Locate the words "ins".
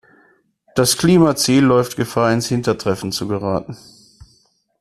2.33-2.47